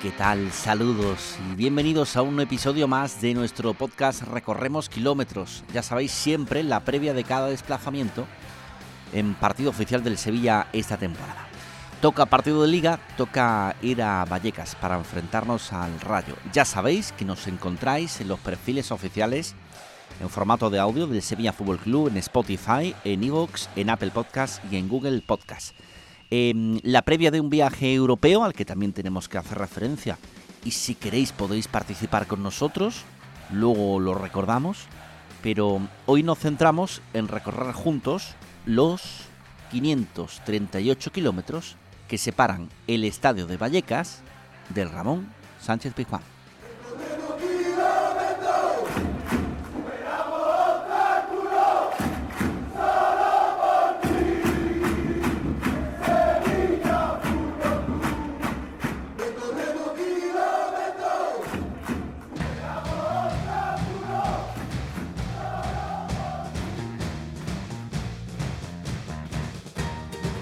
[0.00, 0.52] ¿Qué tal?
[0.52, 5.64] Saludos y bienvenidos a un episodio más de nuestro podcast Recorremos Kilómetros.
[5.74, 8.24] Ya sabéis siempre la previa de cada desplazamiento
[9.12, 11.48] en partido oficial del Sevilla esta temporada.
[12.00, 16.36] Toca partido de liga, toca ir a Vallecas para enfrentarnos al Rayo.
[16.52, 19.56] Ya sabéis que nos encontráis en los perfiles oficiales
[20.20, 24.62] en formato de audio del Sevilla Fútbol Club en Spotify, en Evox, en Apple Podcast
[24.70, 25.74] y en Google Podcast.
[26.30, 30.18] Eh, la previa de un viaje europeo al que también tenemos que hacer referencia.
[30.64, 33.04] Y si queréis podéis participar con nosotros,
[33.52, 34.86] luego lo recordamos,
[35.42, 38.34] pero hoy nos centramos en recorrer juntos
[38.66, 39.02] los
[39.70, 41.76] 538 kilómetros
[42.08, 44.22] que separan el estadio de Vallecas
[44.74, 45.28] del Ramón
[45.60, 46.37] Sánchez Pizjuán.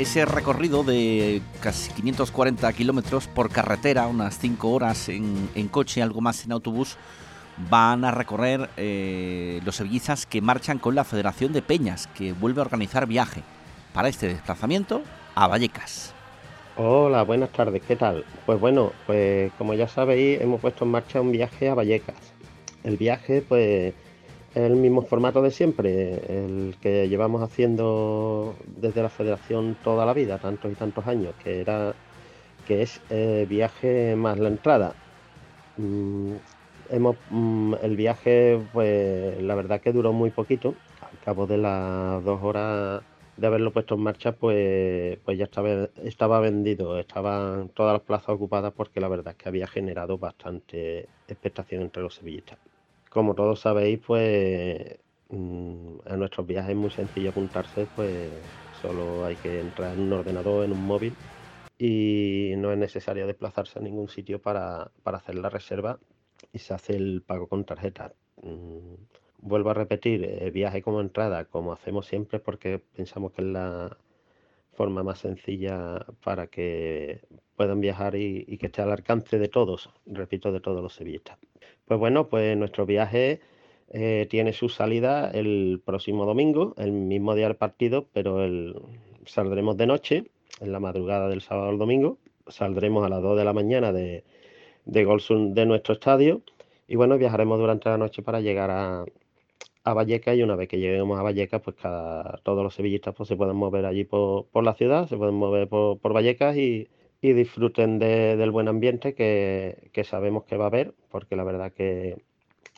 [0.06, 6.20] Ese recorrido de casi 540 kilómetros por carretera, unas 5 horas en, en, coche, algo
[6.20, 6.96] más en autobús,
[7.68, 12.60] van a recorrer eh, los sevillistas que marchan con la Federación de Peñas, que vuelve
[12.60, 13.42] a organizar viaje
[13.92, 15.02] para este desplazamiento
[15.34, 16.14] a Vallecas.
[16.76, 18.24] Hola, buenas tardes, ¿qué tal?
[18.46, 22.32] Pues bueno, pues como ya sabéis, hemos puesto en marcha un viaje a Vallecas.
[22.84, 23.92] El viaje, pues
[24.56, 30.38] el mismo formato de siempre, el que llevamos haciendo desde la federación toda la vida,
[30.38, 31.94] tantos y tantos años, que era
[32.66, 34.94] que es eh, viaje más la entrada.
[35.76, 36.36] Mm,
[36.90, 40.74] hemos, mm, el viaje, pues la verdad que duró muy poquito.
[41.02, 43.02] Al cabo de las dos horas
[43.36, 48.30] de haberlo puesto en marcha, pues, pues ya estaba, estaba vendido, estaban todas las plazas
[48.30, 52.58] ocupadas porque la verdad es que había generado bastante expectación entre los sevillistas.
[53.10, 54.98] Como todos sabéis, pues
[55.30, 60.64] a nuestros viajes es muy sencillo apuntarse, pues solo hay que entrar en un ordenador,
[60.64, 61.18] en un móvil
[61.78, 65.98] y no es necesario desplazarse a ningún sitio para, para hacer la reserva
[66.52, 68.14] y se hace el pago con tarjeta.
[69.38, 73.96] Vuelvo a repetir, el viaje como entrada, como hacemos siempre, porque pensamos que es la
[74.74, 77.22] forma más sencilla para que
[77.56, 81.38] puedan viajar y, y que esté al alcance de todos, repito, de todos los sevillistas.
[81.86, 83.40] Pues bueno, pues nuestro viaje
[83.90, 88.74] eh, tiene su salida el próximo domingo, el mismo día del partido, pero el,
[89.24, 90.24] saldremos de noche,
[90.60, 94.24] en la madrugada del sábado al domingo, saldremos a las 2 de la mañana de,
[94.84, 96.42] Golsum de nuestro estadio
[96.88, 99.04] y bueno, viajaremos durante la noche para llegar a,
[99.84, 103.28] a Vallecas y una vez que lleguemos a Vallecas, pues cada, todos los sevillistas pues,
[103.28, 106.88] se pueden mover allí por, por la ciudad, se pueden mover por, por Vallecas y,
[107.28, 111.72] y disfruten de, del buen ambiente que, sabemos que va a haber, porque la verdad
[111.72, 112.22] que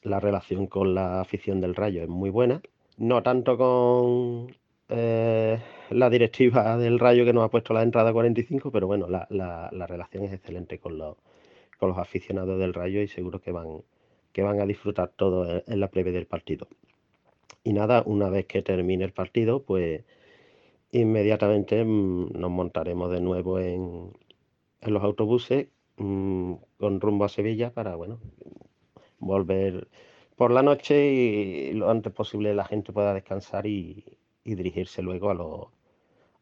[0.02, 2.62] la relación con la afición del Rayo es muy buena.
[2.96, 4.56] No tanto con
[4.88, 5.58] eh,
[5.90, 9.68] la directiva del Rayo que nos ha puesto la entrada 45, pero bueno, la, la,
[9.72, 11.16] la relación es excelente con los,
[11.98, 13.82] aficionados del Rayo y seguro que van,
[14.32, 16.68] que van a disfrutar todo en, en la previa del partido.
[17.64, 20.04] Y nada, una vez que termine el partido, pues
[20.92, 24.10] inmediatamente mmm, nos montaremos de nuevo en,
[24.80, 28.20] en los autobuses mmm, con rumbo a Sevilla para, bueno,
[29.18, 29.88] volver
[30.36, 34.04] por la noche y lo antes posible la gente pueda descansar y,
[34.44, 35.72] dirigirse luego a, lo,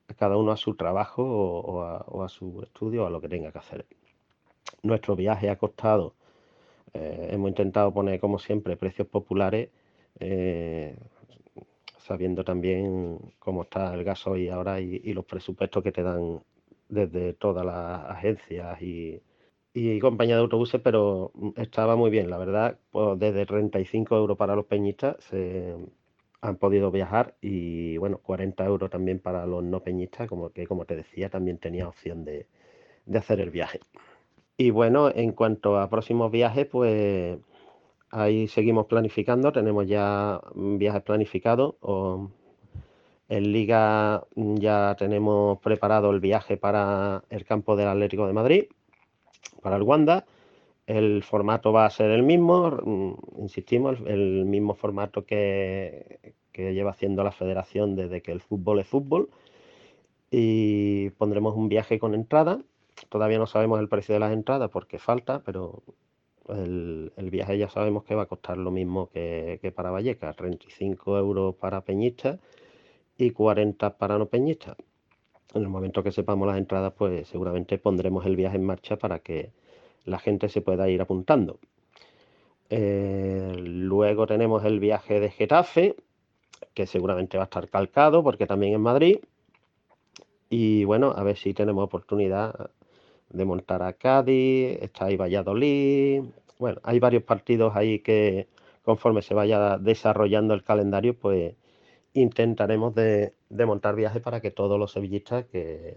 [0.06, 3.10] a, cada uno a su trabajo o, o, a, o, a, su estudio o a
[3.10, 3.86] lo que tenga que hacer.
[4.82, 6.14] Nuestro viaje ha costado,
[6.94, 9.70] eh, hemos intentado poner como siempre precios populares,
[10.20, 10.96] eh,
[11.98, 16.40] sabiendo también cómo está el gasoil ahora y, y los presupuestos que te dan
[16.88, 19.22] desde todas las agencias y,
[19.74, 24.36] y compañía de autobuses, pero mm, estaba muy bien, la verdad, pues desde 35 euros
[24.36, 25.76] para los peñistas se
[26.40, 30.84] han podido viajar y bueno, 40 euros también para los no peñistas, como que como
[30.86, 32.46] te decía, también tenía opción de,
[33.06, 33.80] de hacer el viaje.
[34.58, 37.38] Y bueno, en cuanto a próximos viajes, pues
[38.10, 41.76] ahí seguimos planificando, tenemos ya viajes planificados.
[41.80, 42.30] O
[43.28, 48.64] en Liga ya tenemos preparado el viaje para el campo del Atlético de Madrid
[49.62, 50.26] para el Wanda.
[50.86, 57.22] El formato va a ser el mismo, mm, insistimos, el mismo formato que, lleva haciendo
[57.22, 59.28] la federación desde que el fútbol es fútbol.
[60.30, 62.62] Y pondremos un viaje con entrada.
[63.08, 65.82] Todavía no sabemos el precio de las entradas porque falta, pero
[66.48, 71.18] el, viaje ya sabemos que va a costar lo mismo que, que para Vallecas, 35
[71.18, 72.38] euros para peñistas
[73.18, 74.76] y 40 para no peñistas
[75.56, 79.20] en el momento que sepamos las entradas, pues seguramente pondremos el viaje en marcha para
[79.20, 79.52] que
[80.04, 81.58] la gente se pueda ir apuntando.
[82.68, 85.96] Eh, luego tenemos el viaje de Getafe,
[86.74, 89.18] que seguramente va a estar calcado porque también en Madrid.
[90.50, 92.70] Y bueno, a ver si tenemos oportunidad
[93.30, 96.22] de montar a Cádiz, está ahí Valladolid.
[96.58, 98.48] Bueno, hay varios partidos ahí que
[98.84, 101.54] conforme se vaya desarrollando el calendario, pues
[102.16, 105.96] intentaremos de, montar viajes para que todos los sevillistas que,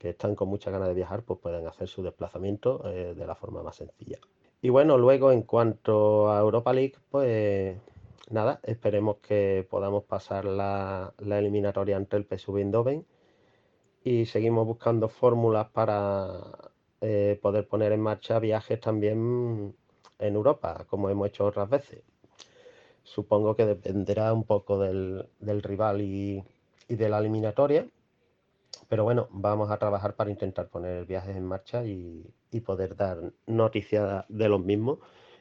[0.00, 3.62] están con mucha ganas de viajar pues puedan hacer su desplazamiento eh, de la forma
[3.62, 4.18] más sencilla.
[4.62, 7.76] Y bueno, luego en cuanto a Europa League, pues
[8.30, 13.06] nada, esperemos que podamos pasar la, eliminatoria ante el PSV Eindhoven
[14.02, 16.72] y seguimos buscando fórmulas para
[17.02, 19.74] eh, poder poner en marcha viajes también
[20.18, 22.02] en Europa, como hemos hecho otras veces
[23.02, 25.28] supongo que dependerá un poco del,
[25.62, 26.44] rival y,
[26.88, 27.86] de la eliminatoria.
[28.88, 32.24] Pero bueno, vamos a trabajar para intentar poner viajes en marcha y,
[32.64, 34.98] poder dar noticias de los mismos.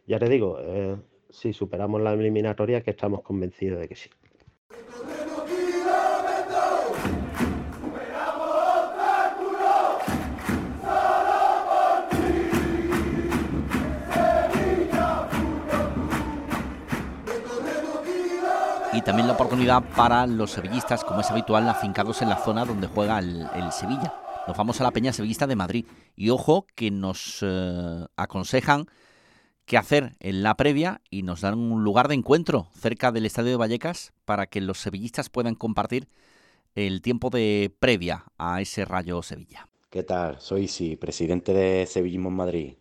[0.07, 0.95] Ya te digo, eh,
[1.29, 4.09] si superamos la eliminatoria, que estamos convencidos de que sí.
[19.09, 23.17] También la oportunidad para los sevillistas, como es habitual, afincados en la zona donde juega
[23.17, 24.13] el, Sevilla.
[24.47, 25.87] Nos vamos a la Peña Sevillista de Madrid.
[26.15, 28.85] Y ojo que nos eh, aconsejan
[29.65, 33.49] qué hacer en la previa y nos dan un lugar de encuentro cerca del Estadio
[33.49, 36.07] de Vallecas para que los sevillistas puedan compartir
[36.75, 39.69] el tiempo de previa a ese Rayo Sevilla.
[39.89, 40.39] ¿Qué tal?
[40.39, 42.73] Soy sí, presidente de Sevillismo en Madrid.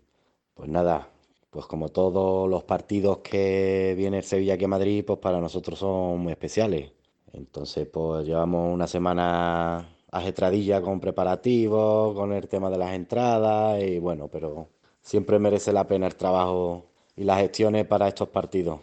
[0.53, 1.09] Pues nada,
[1.51, 5.79] pues como todos los partidos que viene el Sevilla aquí a Madrid, pues para nosotros
[5.79, 6.93] son muy especiales.
[7.33, 13.99] Entonces, pues llevamos una semana ajetradilla con preparativos, con el tema de las entradas y
[13.99, 14.69] bueno, pero
[15.01, 16.87] siempre merece la pena el trabajo
[17.17, 18.81] y las gestiones para estos partidos.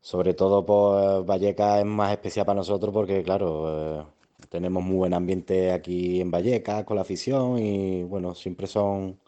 [0.00, 4.04] Sobre todo, pues Vallecas es más especial para nosotros porque, claro, eh,
[4.48, 9.18] tenemos muy buen ambiente aquí en Vallecas con la afición y bueno, siempre son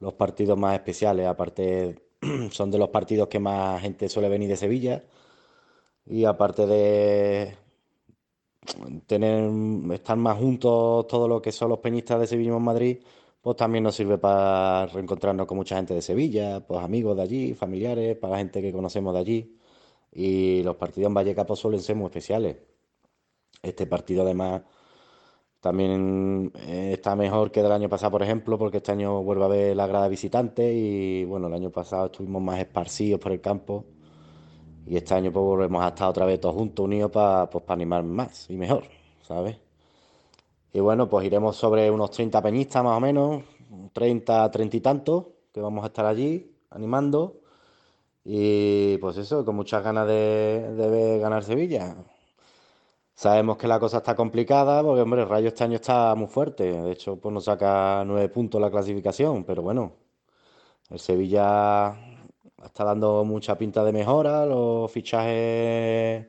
[0.00, 1.26] los partidos más especiales.
[1.26, 1.96] Aparte,
[2.50, 5.04] son de los partidos que más gente suele venir de Sevilla.
[6.06, 7.56] Y aparte de
[9.06, 9.50] tener
[9.92, 12.98] estar más juntos todos los que son los peñistas de Sevilla en Madrid,
[13.40, 17.54] pues también nos sirve para reencontrarnos con mucha gente de Sevilla, pues amigos de allí,
[17.54, 19.56] familiares, para gente que conocemos de allí.
[20.12, 22.56] Y los partidos en Vallecas pues, suelen ser muy especiales.
[23.62, 24.62] Este partido además
[25.60, 29.48] también eh, está mejor que del año pasado, por ejemplo, porque este año vuelve a
[29.48, 33.84] ver la grada visitante y bueno, el año pasado estuvimos más esparcidos por el campo
[34.86, 38.02] y este año pues volvemos a estar otra vez todos juntos, unidos para pues, animar
[38.04, 38.84] más y mejor,
[39.22, 39.58] ¿sabes?
[40.72, 43.42] Y bueno, pues iremos sobre unos 30 peñistas más o menos,
[43.92, 47.40] 30, 30 y tantos, que vamos a estar allí animando.
[48.24, 51.96] Y pues eso, con muchas ganas de, de ver ganar Sevilla.
[53.20, 56.72] Sabemos que la cosa está complicada porque, hombre, el Rayo este año está muy fuerte.
[56.72, 59.44] De hecho, pues nos saca nueve puntos la clasificación.
[59.44, 59.92] Pero bueno,
[60.88, 61.94] el Sevilla
[62.64, 64.46] está dando mucha pinta de mejora.
[64.46, 66.26] Los fichajes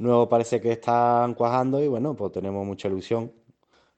[0.00, 3.32] nuevos parece que están cuajando y bueno, pues tenemos mucha ilusión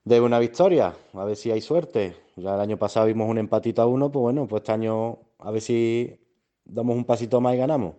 [0.03, 0.95] de una victoria.
[1.13, 2.15] A ver si hay suerte.
[2.35, 5.49] Ya el año pasado vimos un empatito a uno, pues bueno, pues este año a
[5.51, 6.19] ver si
[6.63, 7.95] damos un pasito más y ganamos.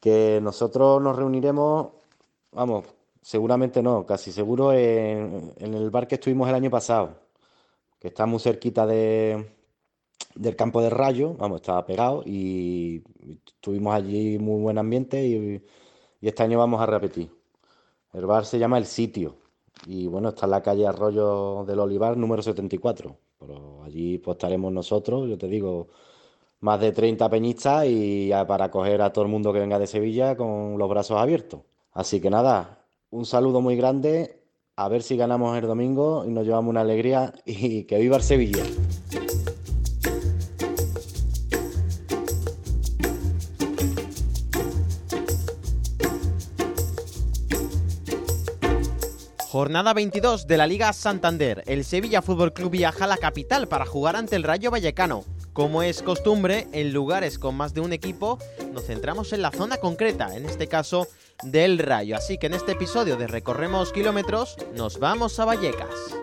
[0.00, 1.88] Que nosotros nos reuniremos,
[2.52, 2.84] vamos,
[3.22, 7.18] Seguramente no, casi seguro en, el bar que estuvimos el año pasado,
[7.98, 9.52] que está muy cerquita de,
[10.34, 13.02] del campo de Rayo, vamos, estaba pegado y
[13.46, 15.62] estuvimos allí muy buen ambiente y,
[16.22, 17.30] este año vamos a repetir.
[18.12, 19.36] El bar se llama El Sitio
[19.86, 23.16] y bueno, está en la calle Arroyo del Olivar número 74.
[23.38, 25.88] Pero allí pues estaremos nosotros, yo te digo,
[26.60, 30.36] más de 30 peñistas y para acoger a todo el mundo que venga de Sevilla
[30.36, 31.62] con los brazos abiertos.
[31.92, 32.79] Así que nada,
[33.10, 34.40] un saludo muy grande,
[34.76, 38.22] a ver si ganamos el domingo y nos llevamos una alegría y que viva el
[38.22, 38.62] Sevilla.
[49.50, 51.64] Jornada 22 de la Liga Santander.
[51.66, 55.24] El Sevilla Fútbol Club viaja a la capital para jugar ante el Rayo Vallecano.
[55.52, 58.38] Como es costumbre, en lugares con más de un equipo,
[58.72, 61.08] nos centramos en la zona concreta, en este caso
[61.42, 62.16] del Rayo.
[62.16, 66.14] Así que en este episodio de Recorremos Kilómetros, nos vamos a Vallecas.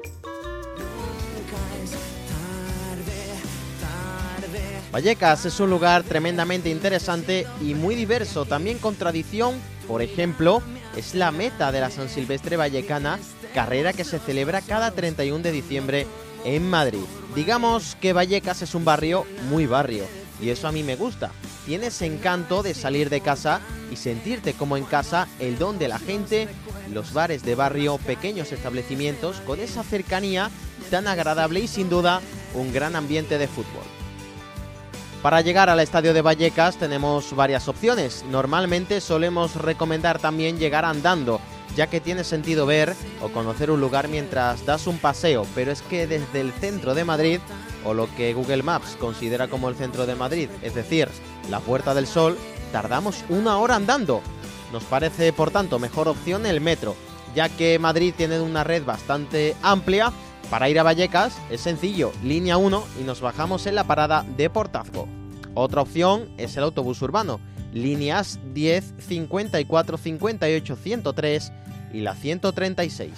[4.91, 9.55] Vallecas es un lugar tremendamente interesante y muy diverso, también con tradición,
[9.87, 10.61] por ejemplo,
[10.95, 13.19] es la meta de la San Silvestre Vallecana,
[13.53, 16.07] carrera que se celebra cada 31 de diciembre
[16.45, 17.03] en Madrid.
[17.35, 20.05] Digamos que Vallecas es un barrio muy barrio,
[20.41, 21.31] y eso a mí me gusta.
[21.65, 25.99] Tienes encanto de salir de casa y sentirte como en casa, el don de la
[25.99, 26.47] gente,
[26.93, 30.49] los bares de barrio, pequeños establecimientos, con esa cercanía
[30.89, 32.21] tan agradable y sin duda
[32.53, 33.83] un gran ambiente de fútbol.
[35.21, 38.23] Para llegar al estadio de Vallecas tenemos varias opciones.
[38.29, 41.41] Normalmente solemos recomendar también llegar andando,
[41.75, 45.81] ya que tiene sentido ver o conocer un lugar mientras das un paseo, pero es
[45.81, 47.39] que desde el centro de Madrid,
[47.83, 51.07] o lo que Google Maps considera como el centro de Madrid, es decir,
[51.49, 52.37] la Puerta del Sol,
[52.71, 54.21] tardamos una hora andando.
[54.73, 56.95] Nos parece, por tanto, mejor opción el metro,
[57.35, 60.11] ya que Madrid tiene una red bastante amplia
[60.49, 64.49] para ir a Vallecas es sencillo, línea 1 y nos bajamos en la parada de
[64.49, 65.07] Portazgo.
[65.53, 67.41] Otra opción es el autobús urbano,
[67.73, 71.51] líneas 10, 54, 58, 103
[71.93, 73.11] y la 136.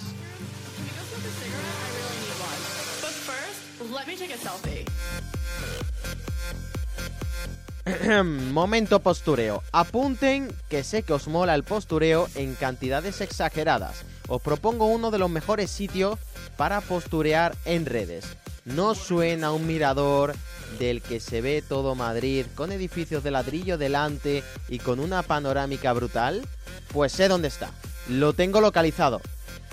[8.52, 9.62] Momento postureo.
[9.72, 14.04] Apunten que sé que os mola el postureo en cantidades exageradas.
[14.28, 16.18] Os propongo uno de los mejores sitios
[16.56, 18.26] para posturear en redes.
[18.64, 20.34] ¿No suena un mirador
[20.78, 25.92] del que se ve todo Madrid con edificios de ladrillo delante y con una panorámica
[25.92, 26.46] brutal?
[26.92, 27.70] Pues sé dónde está.
[28.08, 29.20] Lo tengo localizado.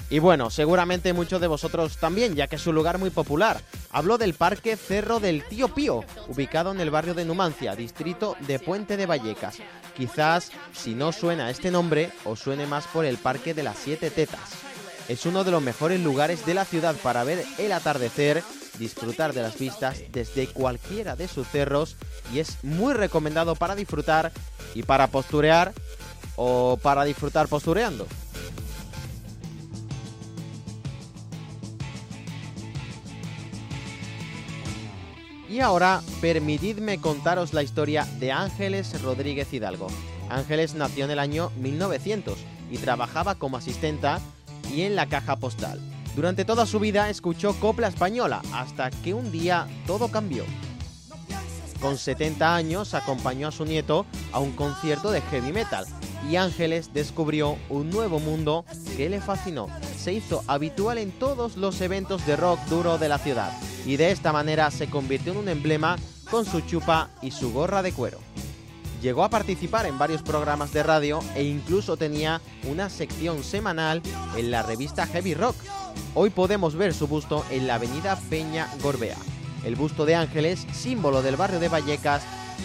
[0.10, 3.60] Y bueno, seguramente muchos de vosotros también, ya que es un lugar muy popular.
[3.92, 8.60] Hablo del Parque Cerro del Tío Pío, ubicado en el barrio de Numancia, distrito de
[8.60, 9.58] Puente de Vallecas.
[9.96, 14.12] Quizás, si no suena este nombre, os suene más por el Parque de las Siete
[14.12, 14.52] Tetas.
[15.08, 18.44] Es uno de los mejores lugares de la ciudad para ver el atardecer,
[18.78, 21.96] disfrutar de las vistas desde cualquiera de sus cerros
[22.34, 24.34] y es muy recomendado para disfrutar
[24.76, 25.74] y para posturear
[26.36, 28.06] o para disfrutar postureando.
[35.50, 39.88] Y ahora permitidme contaros la historia de Ángeles Rodríguez Hidalgo.
[40.30, 42.38] Ángeles nació en el año 1900
[42.70, 44.20] y trabajaba como asistenta
[44.74, 45.80] y en la caja postal.
[46.18, 50.44] Durante toda su vida escuchó copla española hasta que un día todo cambió.
[51.80, 55.86] Con 70 años acompañó a su nieto a un concierto de heavy metal
[56.30, 58.66] y Ángeles descubrió un nuevo mundo
[58.98, 59.68] que le fascinó.
[59.98, 63.54] Se hizo habitual en todos los eventos de rock duro de la ciudad
[63.88, 65.96] y de esta manera se convirtió en un emblema
[66.30, 68.20] con su chupa y su gorra de cuero.
[69.02, 74.02] Llegó a participar en varios programas de radio e incluso tenía una sección semanal
[74.36, 75.56] en la revista Heavy Rock.
[76.16, 79.18] Hoy podemos ver su busto en la avenida Peña Gorbea.
[79.64, 82.24] El busto de Ángeles, símbolo del barrio de Vallecas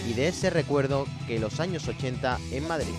[0.09, 2.93] y de ese recuerdo que los años 80 en Madrid.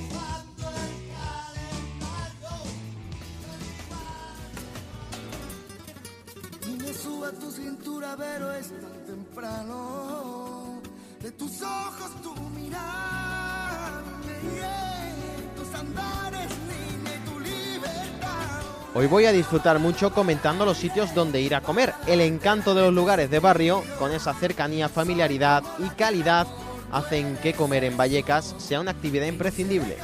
[18.97, 21.95] Hoy voy a disfrutar mucho comentando los sitios donde ir a comer.
[22.07, 26.47] El encanto de los lugares de barrio, con esa cercanía, familiaridad y calidad,
[26.93, 29.97] hacen que comer en Vallecas sea una actividad imprescindible.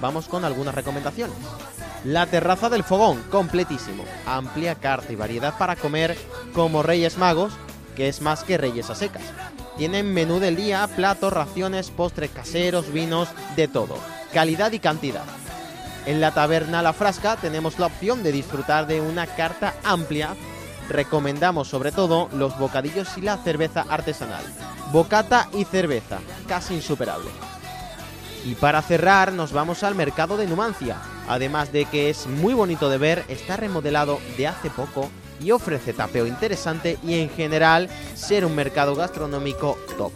[0.00, 1.36] Vamos con algunas recomendaciones.
[2.06, 4.04] La terraza del fogón, completísimo.
[4.26, 6.16] Amplia carta y variedad para comer
[6.52, 7.52] como Reyes Magos,
[7.96, 9.24] que es más que Reyes a secas.
[9.76, 13.98] Tienen menú del día, platos, raciones, postres caseros, vinos, de todo.
[14.32, 15.24] Calidad y cantidad.
[16.06, 20.36] En la taberna La Frasca tenemos la opción de disfrutar de una carta amplia.
[20.88, 24.44] Recomendamos sobre todo los bocadillos y la cerveza artesanal.
[24.92, 27.30] Bocata y cerveza, casi insuperable.
[28.44, 30.98] Y para cerrar nos vamos al mercado de Numancia.
[31.28, 35.92] Además de que es muy bonito de ver, está remodelado de hace poco y ofrece
[35.92, 40.12] tapeo interesante y en general ser un mercado gastronómico top.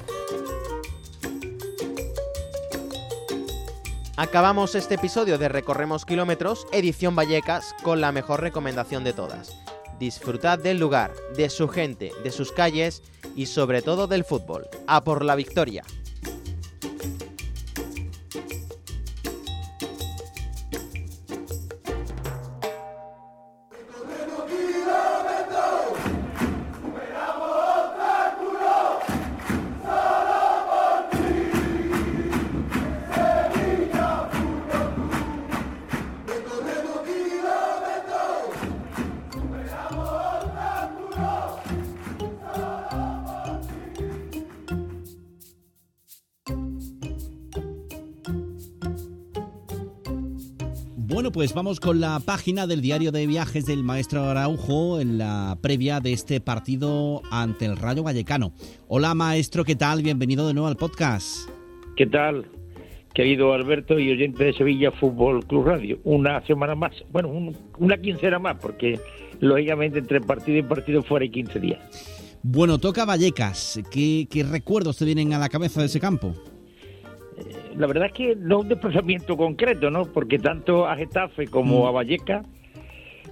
[4.17, 9.57] Acabamos este episodio de Recorremos Kilómetros, edición Vallecas, con la mejor recomendación de todas.
[9.99, 13.02] Disfrutad del lugar, de su gente, de sus calles
[13.35, 14.69] y sobre todo del fútbol.
[14.87, 15.85] A por la victoria.
[51.71, 56.12] Vamos con la página del diario de viajes del maestro Araujo en la previa de
[56.12, 58.53] este partido ante el Rayo Vallecano.
[58.89, 60.03] Hola maestro, ¿qué tal?
[60.03, 61.49] Bienvenido de nuevo al podcast.
[61.97, 62.45] ¿Qué tal,
[63.15, 66.00] querido Alberto y oyente de Sevilla Fútbol Club Radio?
[66.03, 68.99] Una semana más, bueno, un- una quincena más, porque
[69.39, 71.79] lógicamente entre partido y partido fuera hay 15 días.
[72.43, 73.79] Bueno, toca Vallecas.
[73.93, 76.35] ¿Qué, qué recuerdos te vienen a la cabeza de ese campo?
[77.77, 80.07] La verdad es que no un desplazamiento concreto, ¿no?
[80.07, 81.87] Porque tanto a Getafe como Mm.
[81.87, 82.47] a Vallecas,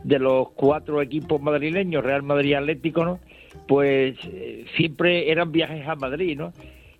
[0.04, 3.20] de los cuatro equipos madrileños, Real Madrid y Atlético, ¿no?
[3.66, 6.52] Pues eh, siempre eran viajes a Madrid, ¿no?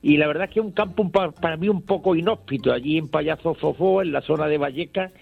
[0.03, 3.09] Y la verdad es que es un campo para mí un poco inhóspito, allí en
[3.09, 5.13] Payaso Fofó, en la zona de Vallecas.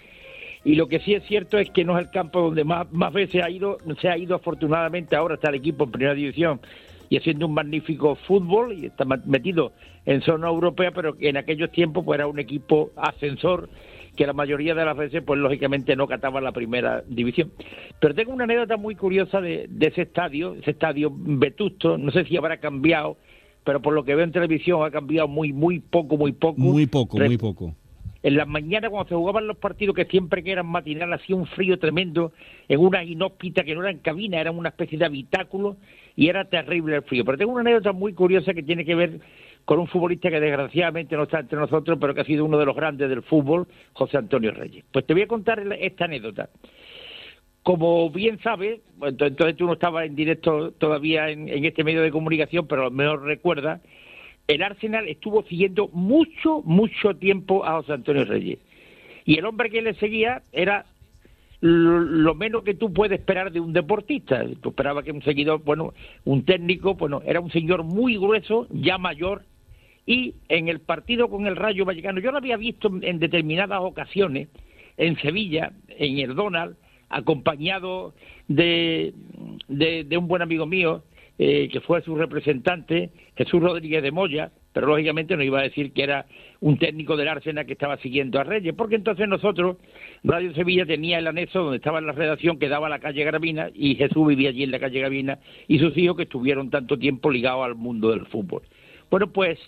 [0.64, 3.12] Y lo que sí es cierto es que no es el campo donde más, más
[3.12, 6.61] veces ha ido, se ha ido afortunadamente, ahora está el equipo en primera división
[7.08, 9.72] y haciendo un magnífico fútbol y está metido
[10.04, 13.68] en zona europea, pero que en aquellos tiempos pues era un equipo ascensor
[14.16, 17.52] que la mayoría de las veces pues lógicamente no cataba la primera división.
[18.00, 22.25] Pero tengo una anécdota muy curiosa de, de ese estadio, ese estadio vetusto, no sé
[22.25, 23.16] si habrá cambiado,
[23.64, 26.60] pero por lo que veo en televisión ha cambiado muy muy poco, muy poco.
[26.60, 27.75] Muy poco, Re- muy poco.
[28.23, 31.47] En las mañanas cuando se jugaban los partidos que siempre que eran matinal hacía un
[31.47, 32.32] frío tremendo
[32.69, 35.76] en una inhóspita que no eran cabina, eran una especie de habitáculo
[36.17, 37.25] y era terrible el frío.
[37.25, 39.21] Pero tengo una anécdota muy curiosa que tiene que ver
[39.64, 42.67] con un futbolista que desgraciadamente no está entre nosotros, pero que ha sido uno de
[42.67, 44.84] los grandes del fútbol, José Antonio Reyes.
[44.93, 46.49] Pues te voy a contar esta anécdota.
[47.62, 52.12] Como bien sabes, entonces tú no estabas en directo todavía en, en este medio de
[52.12, 53.80] comunicación, pero a lo mejor recuerdas,
[54.49, 58.59] el Arsenal estuvo siguiendo mucho, mucho tiempo a José Antonio Reyes.
[59.25, 60.87] Y el hombre que le seguía era
[61.61, 64.45] lo, menos que tú puedes esperar de un deportista.
[64.61, 68.99] Tú esperabas que un seguidor, bueno, un técnico, bueno, era un señor muy grueso, ya
[68.99, 69.43] mayor,
[70.06, 74.49] y en el partido con el Rayo Vallecano, yo lo había visto en determinadas ocasiones
[74.97, 76.76] en Sevilla, en el Donald,
[77.09, 78.15] acompañado
[78.47, 79.13] de,
[79.69, 81.02] de un buen amigo mío,
[81.38, 85.92] eh, que fue su representante, Jesús Rodríguez de Moya, pero lógicamente no iba a decir
[85.92, 86.26] que era
[86.60, 89.76] un técnico del Arsenal que estaba siguiendo a Reyes, porque entonces nosotros,
[90.22, 93.70] Radio Sevilla tenía el anexo donde estaba la redacción que daba a la calle Gravina
[93.75, 97.30] y Jesús vivía allí en la calle Gravina y sus hijos que estuvieron tanto tiempo
[97.30, 98.62] ligados al mundo del fútbol.
[99.10, 99.58] Bueno, pues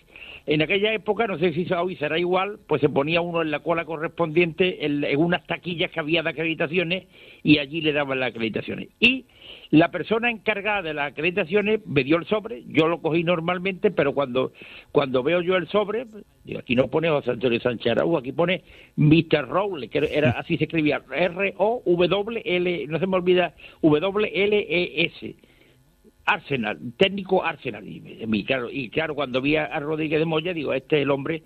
[0.45, 3.59] en aquella época, no sé si hoy será igual, pues se ponía uno en la
[3.59, 7.05] cola correspondiente en, unas taquillas que había de acreditaciones
[7.43, 8.89] y allí le daban las acreditaciones.
[8.99, 9.25] Y
[9.69, 14.13] la persona encargada de las acreditaciones me dio el sobre, yo lo cogí normalmente, pero
[14.13, 14.51] cuando,
[14.91, 16.05] cuando veo yo el sobre,
[16.43, 18.63] digo, aquí no pone José Antonio Sánchez Araújo, aquí pone
[18.97, 19.47] Mr.
[19.47, 25.35] Rowley, que era así se escribía, R-O-W-L, no se me olvida, W-L-E-S.
[26.29, 27.83] Arsenal, técnico Arsenal.
[27.87, 31.43] Y, claro, y claro, cuando vi a Rodríguez de Moya, digo, este es el hombre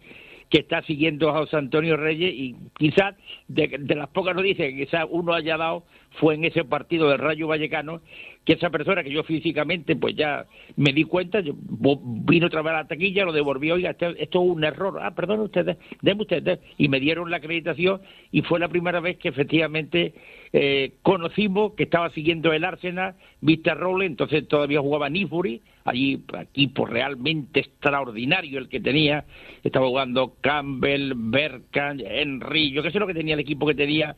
[0.53, 3.15] que está siguiendo a José Antonio Reyes y quizás
[3.47, 5.83] de, las pocas noticias que quizás uno haya dado
[6.19, 8.01] fue en ese partido del Rayo Vallecano
[8.45, 12.71] que esa persona que yo físicamente pues ya me di cuenta, yo, vino otra vez
[12.71, 16.21] a la taquilla, lo devolvió, oiga, esto, esto es un error, ah, perdón ustedes, denme
[16.21, 20.13] ustedes, y me dieron la acreditación y fue la primera vez que efectivamente
[20.51, 26.86] eh, conocimos que estaba siguiendo el Arsenal, Vista Rolle, entonces todavía jugaba Nifuri, allí equipo
[26.86, 29.26] realmente extraordinario el que tenía,
[29.63, 34.15] estaba jugando Campbell, Berkan, Henry, yo qué sé lo que tenía el equipo que tenía,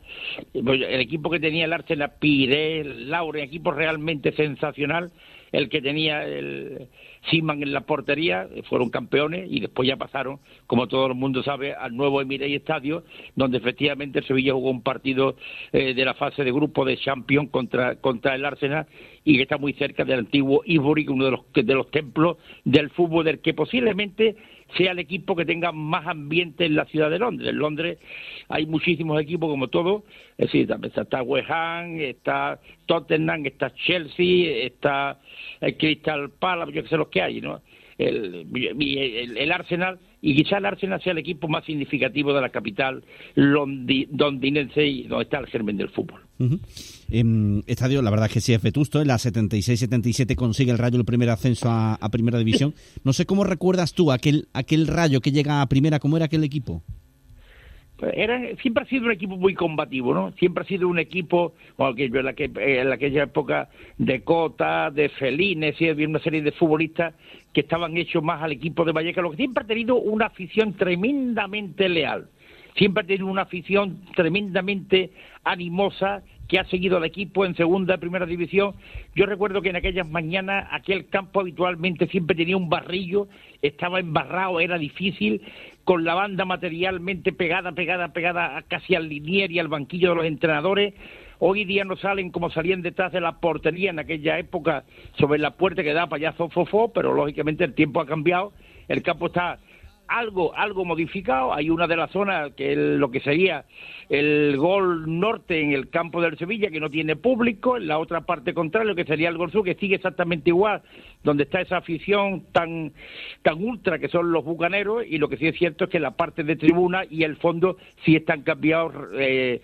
[0.54, 5.10] el equipo que tenía el Arsenal, Pire, Lauren, equipo realmente sensacional,
[5.52, 6.88] el que tenía el
[7.30, 11.74] Siman en la portería, fueron campeones y después ya pasaron, como todo el mundo sabe,
[11.74, 13.04] al nuevo Emirey Estadio,
[13.34, 15.36] donde efectivamente Sevilla jugó un partido
[15.72, 18.86] eh, de la fase de grupo de Champions contra, contra el Arsenal
[19.24, 22.90] y que está muy cerca del antiguo Ivory, uno de los, de los templos del
[22.90, 24.36] fútbol, del que posiblemente
[24.76, 27.50] sea el equipo que tenga más ambiente en la ciudad de Londres.
[27.50, 27.98] En Londres
[28.48, 30.04] hay muchísimos equipos como todo,
[30.38, 35.18] es decir, está West Ham, está Tottenham, está Chelsea, está
[35.60, 37.62] el Crystal Palace, yo que sé los que hay, ¿no?
[37.98, 38.46] El,
[39.38, 43.04] el, Arsenal y quizá el Arsenal sea el equipo más significativo de la capital
[43.36, 46.20] londinense y donde está el germen del fútbol.
[47.08, 49.00] Em, estadio, la verdad es que sí es vetusto.
[49.00, 52.74] En la 76-77 consigue el Rayo el primer ascenso a, Primera División.
[53.04, 56.42] No sé cómo recuerdas tú aquel, aquel Rayo que llega a Primera, ¿cómo era aquel
[56.42, 56.82] equipo?
[58.12, 60.32] Era, siempre ha sido un equipo muy combativo, ¿no?
[60.32, 64.90] Siempre ha sido un equipo, bueno, que en, la que, en aquella época de Cota,
[64.90, 67.14] de Felines, y había una serie de futbolistas
[67.54, 70.74] que estaban hechos más al equipo de Vallecas, lo que siempre ha tenido una afición
[70.74, 72.28] tremendamente leal
[72.76, 75.10] siempre ha tenido una afición tremendamente
[75.44, 78.74] animosa que ha seguido al equipo en segunda, primera división.
[79.14, 83.26] Yo recuerdo que en aquellas mañanas aquel campo habitualmente siempre tenía un barrillo,
[83.62, 85.42] estaba embarrado, era difícil,
[85.86, 90.24] con la banda materialmente pegada, pegada, pegada casi al linier y al banquillo de los
[90.24, 90.94] entrenadores.
[91.38, 94.82] Hoy día no salen como salían detrás de la portería en aquella época
[95.16, 98.52] sobre la puerta que da para allá Zofofó, pero lógicamente el tiempo ha cambiado,
[98.88, 99.60] el campo está
[100.08, 101.52] algo, algo modificado.
[101.54, 103.64] Hay una de las zonas que es lo que sería
[104.08, 108.20] el gol norte en el campo del Sevilla, que no tiene público, en la otra
[108.20, 110.82] parte contraria, que sería el gol sur, que sigue exactamente igual,
[111.24, 112.92] donde está esa afición tan,
[113.42, 116.12] tan ultra que son los bucaneros, y lo que sí es cierto es que la
[116.12, 119.60] parte de tribuna y el fondo sí están cambiados eh,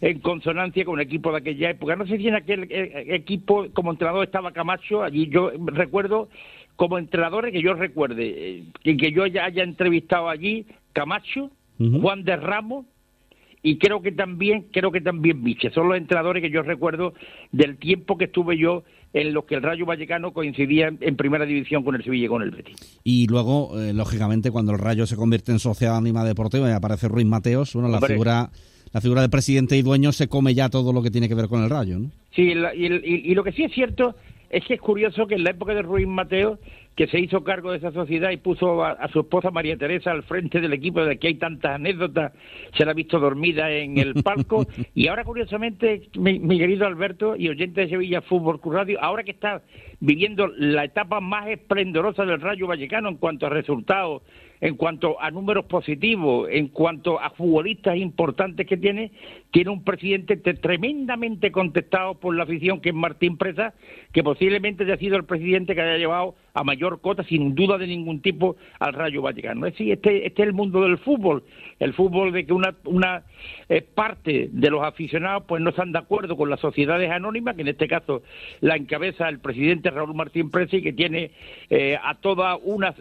[0.00, 1.96] en consonancia con el equipo de aquella época.
[1.96, 6.28] No sé si en aquel eh, equipo como entrenador estaba Camacho, allí yo recuerdo
[6.76, 12.36] como entrenadores que yo recuerde, eh, que yo ya haya entrevistado allí, Camacho, Juan de
[12.36, 12.86] Ramos
[13.62, 15.70] y creo que también, creo que también Miche.
[15.70, 17.14] Son los entrenadores que yo recuerdo
[17.50, 18.84] del tiempo que estuve yo
[19.14, 22.42] en los que el Rayo Vallecano coincidía en primera división con el Sevilla y con
[22.42, 23.00] el Betis.
[23.04, 27.08] Y luego, eh, lógicamente, cuando el Rayo se convierte en sociedad anima deportiva y aparece
[27.08, 28.50] Ruiz Mateos, bueno, la figura
[28.92, 31.48] la figura de presidente y dueño se come ya todo lo que tiene que ver
[31.48, 32.10] con el Rayo, ¿no?
[32.36, 34.14] Sí, y, y lo que sí es cierto
[34.54, 36.60] es que es curioso que en la época de Ruiz Mateo,
[36.94, 40.22] que se hizo cargo de esa sociedad y puso a, su esposa María Teresa al
[40.22, 42.32] frente del equipo, de que hay tantas anécdotas,
[42.76, 44.64] se la ha visto dormida en el palco.
[44.94, 49.32] y ahora, curiosamente, mi, querido Alberto y oyente de Sevilla Fútbol Club Radio, ahora que
[49.32, 49.62] está
[49.98, 54.22] viviendo la etapa más esplendorosa del Rayo Vallecano en cuanto a resultados,
[54.60, 59.10] en cuanto a números positivos, en cuanto a futbolistas importantes que tiene,
[59.54, 63.72] tiene un presidente tremendamente contestado por la afición, que es Martín Presa,
[64.12, 67.86] que posiblemente haya sido el presidente que haya llevado a mayor cota, sin duda de
[67.86, 69.64] ningún tipo, al Rayo Vaticano.
[69.66, 71.44] Es decir, este, este es el mundo del fútbol,
[71.78, 73.22] el fútbol de que una, una
[73.68, 77.62] eh, parte de los aficionados pues no están de acuerdo con las sociedades anónimas, que
[77.62, 78.22] en este caso
[78.60, 81.30] la encabeza el presidente Raúl Martín Presi, que tiene
[81.70, 82.92] eh, a toda una,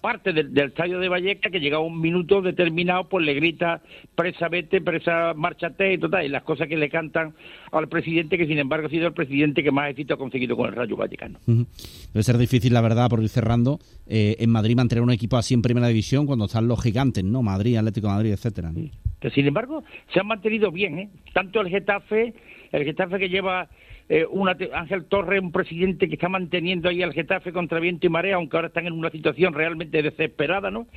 [0.00, 3.80] parte del, estadio de Valleca que llega a un minuto determinado, pues le grita
[4.16, 7.34] presa vete, presa márchate y total, y las cosas que le cantan
[7.72, 10.68] al presidente, que sin embargo ha sido el presidente que más éxito ha conseguido con
[10.68, 11.38] el Rayo Vaticano.
[11.46, 15.54] Debe ser difícil, la verdad, por ir cerrando, eh, en Madrid mantener un equipo así
[15.54, 17.42] en primera división cuando están los gigantes, ¿no?
[17.42, 18.72] Madrid, Atlético de Madrid, etcétera.
[19.20, 21.10] Que sin embargo se han mantenido bien, ¿eh?
[21.34, 22.34] Tanto el Getafe,
[22.72, 23.68] el Getafe que lleva
[24.10, 24.26] eh,
[24.72, 28.56] Ángel Torres, un presidente que está manteniendo ahí al Getafe contra viento y marea, aunque
[28.56, 30.88] ahora están en una situación realmente desesperada, ¿no?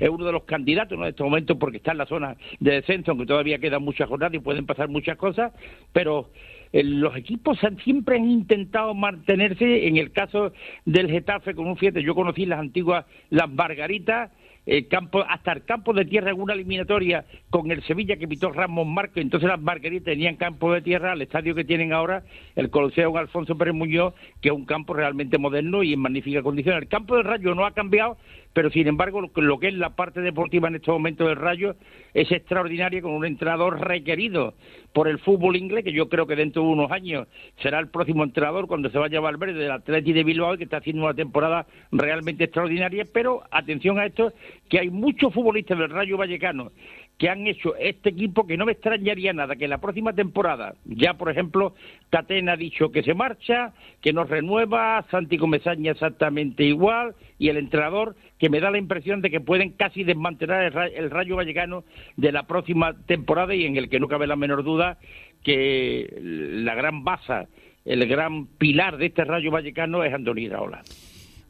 [0.00, 1.04] Es uno de los candidatos ¿no?
[1.04, 4.34] en este momento porque está en la zona de descenso, aunque todavía quedan muchas jornadas
[4.34, 5.52] y pueden pasar muchas cosas,
[5.92, 6.30] pero
[6.72, 10.52] los equipos siempre han intentado mantenerse, en el caso
[10.86, 14.30] del Getafe, con un fíjate, yo conocí las antiguas, las Margaritas,
[14.66, 18.50] el campo, hasta el campo de tierra en una eliminatoria con el Sevilla que pitó
[18.50, 22.24] Ramos Marco, entonces las Margaritas tenían campo de tierra, al estadio que tienen ahora,
[22.56, 26.76] el Coliseo Alfonso Pérez Muñoz, que es un campo realmente moderno y en magnífica condición.
[26.76, 28.16] El campo del Rayo no ha cambiado,
[28.54, 31.74] pero sin embargo lo que es la parte deportiva en este momento del Rayo
[32.14, 34.54] es extraordinaria con un entrenador requerido
[34.92, 37.26] por el fútbol inglés, que yo creo que dentro de unos años
[37.60, 41.02] será el próximo entrenador cuando se vaya Valverde del Atleti de Bilbao, que está haciendo
[41.02, 44.32] una temporada realmente extraordinaria, pero atención a esto,
[44.68, 46.70] que hay muchos futbolistas del Rayo Vallecano
[47.18, 51.14] que han hecho este equipo que no me extrañaría nada que la próxima temporada, ya
[51.14, 51.74] por ejemplo,
[52.10, 57.56] Catena ha dicho que se marcha, que no renueva, Santi Comesaña exactamente igual, y el
[57.56, 61.84] entrenador que me da la impresión de que pueden casi desmantelar el, Rayo Vallecano
[62.16, 64.98] de la próxima temporada y en el que no cabe la menor duda
[65.42, 67.46] que la gran base,
[67.84, 70.82] el gran pilar de este Rayo Vallecano es Andoni Iraola.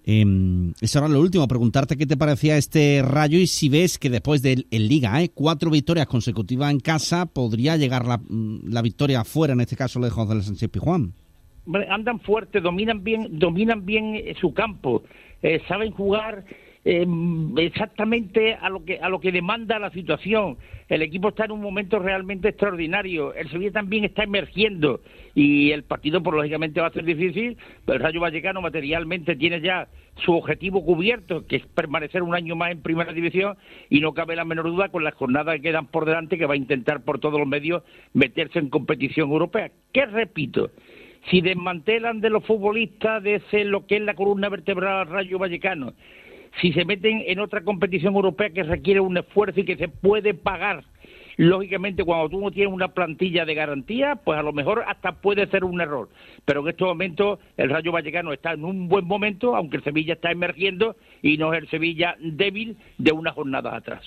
[0.06, 4.10] Eh, es ahora lo último, preguntarte qué te parecía este rayo y si ves que
[4.10, 5.30] después de Liga, ¿eh?
[5.32, 10.10] cuatro victorias consecutivas en casa, podría llegar la, la victoria afuera, en este caso de
[10.10, 11.14] José Sánchez Pijuán.
[11.88, 15.02] Andan fuerte, dominan bien, dominan bien eh, su campo,
[15.42, 16.44] eh, saben jugar
[16.84, 17.06] eh,
[17.56, 20.58] exactamente a lo que a lo que demanda la situación.
[20.88, 23.32] El equipo está en un momento realmente extraordinario.
[23.32, 25.00] El Sevilla también está emergiendo
[25.34, 27.56] y el partido, por lógicamente, va a ser difícil.
[27.86, 29.88] Pero el Rayo Vallecano materialmente tiene ya
[30.24, 33.56] su objetivo cubierto, que es permanecer un año más en Primera División
[33.88, 36.54] y no cabe la menor duda con las jornadas que quedan por delante que va
[36.54, 39.70] a intentar por todos los medios meterse en competición europea.
[39.92, 40.70] ¿Qué repito?
[41.30, 45.94] si desmantelan de los futbolistas de ese lo que es la columna vertebral Rayo Vallecano
[46.60, 50.34] si se meten en otra competición europea que requiere un esfuerzo y que se puede
[50.34, 50.84] pagar,
[51.36, 55.46] lógicamente cuando tú no tienes una plantilla de garantía, pues a lo mejor hasta puede
[55.48, 56.08] ser un error.
[56.44, 60.14] Pero en estos momentos el Rayo Vallecano está en un buen momento, aunque el Sevilla
[60.14, 64.04] está emergiendo y no es el Sevilla débil de una jornada atrás.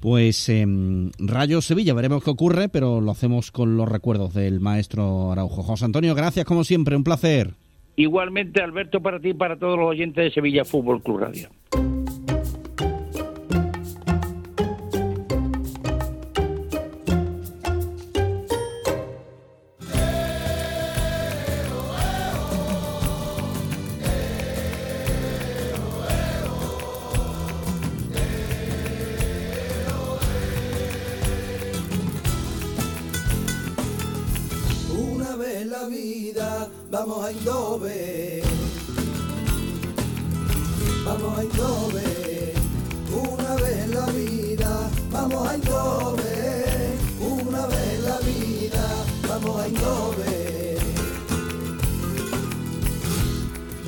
[0.00, 5.32] Pues em, Rayo Sevilla, veremos qué ocurre, pero lo hacemos con los recuerdos del maestro
[5.32, 5.62] Araujo.
[5.62, 7.54] José Antonio, gracias como siempre, un placer.
[7.96, 11.48] Igualmente, Alberto, para ti y para todos los oyentes de Sevilla Fútbol Club Radio.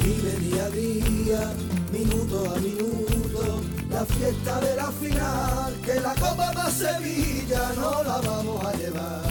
[0.09, 1.53] Vive día a día,
[1.93, 8.17] minuto a minuto, la fiesta de la final, que la Copa más Sevilla no la
[8.17, 9.23] vamos a llevar.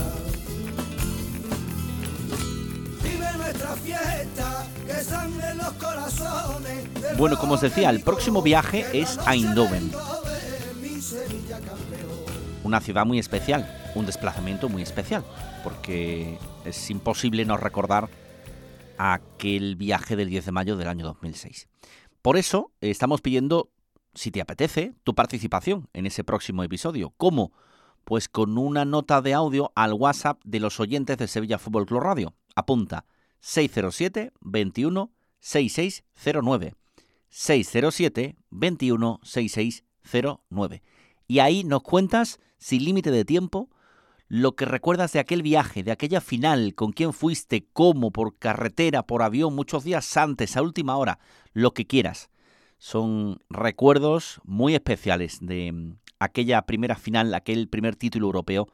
[7.16, 9.90] Bueno, como os decía, el próximo viaje es a Eindhoven.
[12.62, 15.24] Una ciudad muy especial, un desplazamiento muy especial,
[15.64, 18.08] porque es imposible no recordar
[18.98, 21.68] aquel viaje del 10 de mayo del año 2006.
[22.22, 23.70] Por eso estamos pidiendo,
[24.14, 27.14] si te apetece, tu participación en ese próximo episodio.
[27.16, 27.52] ¿Cómo?
[28.04, 32.00] Pues con una nota de audio al WhatsApp de los oyentes de Sevilla Fútbol Club
[32.00, 32.34] Radio.
[32.54, 33.06] Apunta
[33.40, 36.74] 607 21 6609.
[37.28, 40.82] 607 21 6609.
[41.28, 43.68] Y ahí nos cuentas, sin límite de tiempo,
[44.28, 49.04] lo que recuerdas de aquel viaje, de aquella final, con quién fuiste, cómo, por carretera,
[49.04, 51.18] por avión, muchos días antes, a última hora,
[51.52, 52.30] lo que quieras.
[52.78, 58.68] Son recuerdos muy especiales de mm, aquella primera final, aquel primer título europeo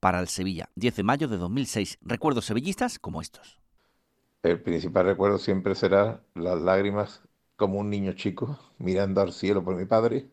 [0.00, 1.98] para el Sevilla, 10 de mayo de 2006.
[2.02, 3.58] Recuerdos sevillistas como estos
[4.44, 7.22] el principal recuerdo siempre será las lágrimas
[7.56, 10.28] como un niño chico mirando al cielo por mi padre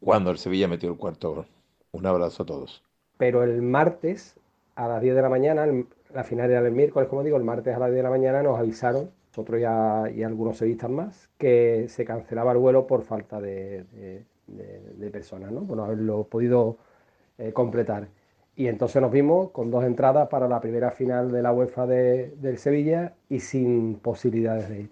[0.00, 1.46] cuando el Sevilla metió el cuarto gol.
[1.92, 2.82] Un abrazo a todos.
[3.20, 4.40] Pero el martes
[4.76, 5.66] a las 10 de la mañana,
[6.14, 8.42] la final era el miércoles, como digo, el martes a las 10 de la mañana
[8.42, 13.38] nos avisaron, nosotros ya, y algunos sevillistas más, que se cancelaba el vuelo por falta
[13.38, 13.84] de,
[15.12, 15.60] personas, ¿no?
[15.60, 16.78] Bueno, haberlo podido
[17.36, 18.08] eh, completar.
[18.56, 22.34] Y entonces nos vimos con dos entradas para la primera final de la UEFA de,
[22.38, 24.90] del Sevilla y sin posibilidades de ir.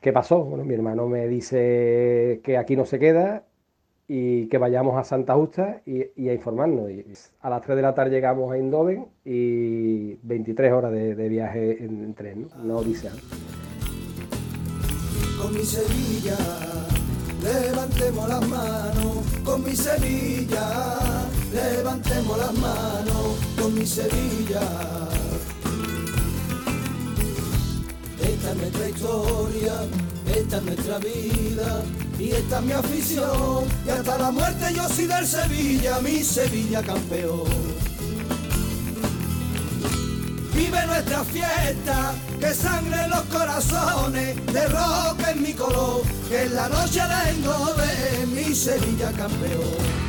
[0.00, 0.42] ¿Qué pasó?
[0.42, 3.44] Bueno, mi hermano me dice que aquí no se queda
[4.08, 6.90] y que vayamos a Santa Justa y, a informarnos.
[6.90, 7.04] Y
[7.40, 12.14] a las 3 de la tarde llegamos a Indoven y 23 horas de, viaje en,
[12.14, 12.78] tren, ¿no?
[12.78, 13.12] odisea.
[15.40, 16.36] Con mi Sevilla,
[17.42, 21.06] levantemos las manos, con mi Sevilla
[21.52, 24.60] levantemos las manos con mi Sevilla.
[28.20, 29.72] Esta es nuestra historia,
[30.34, 31.82] esta es nuestra vida
[32.18, 33.64] y esta es mi afición.
[33.86, 37.44] Y hasta la muerte yo soy del Sevilla, mi Sevilla campeón.
[40.54, 46.54] Vive nuestra fiesta, que sangre en los corazones, de rock en mi color, que en
[46.54, 50.06] la noche vengo de mi Sevilla campeón.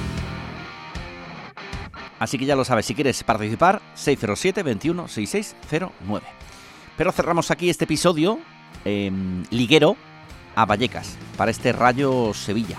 [2.19, 6.25] Así que ya lo sabes, si quieres participar, 607 21 6609.
[6.97, 8.39] Pero cerramos aquí este episodio
[8.85, 9.97] em, liguero
[10.55, 12.77] a Vallecas para este Rayo Sevilla.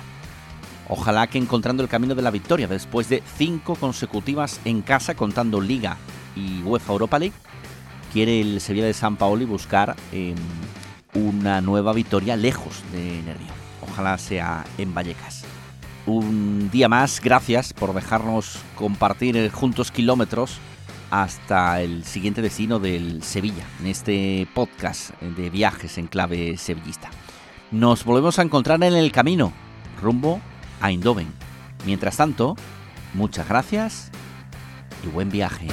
[0.89, 5.61] Ojalá que encontrando el camino de la victoria después de cinco consecutivas en casa contando
[5.61, 5.97] Liga
[6.35, 7.35] y UEFA Europa League,
[8.13, 10.35] quiere el Sevilla de San Paoli buscar em,
[11.15, 13.53] una nueva victoria lejos de Nervio.
[13.83, 15.45] Ojalá sea en Vallecas
[16.09, 17.21] un día más.
[17.21, 20.59] Gracias por dejarnos compartir juntos kilómetros
[21.11, 27.11] hasta el siguiente destino del Sevilla, en este podcast de viajes en clave sevillista.
[27.71, 29.53] Nos volvemos a encontrar en el camino,
[30.01, 30.41] rumbo
[30.81, 31.29] a Eindhoven.
[31.87, 32.57] Mientras tanto,
[33.15, 34.11] muchas gracias
[35.05, 35.69] y buen viaje.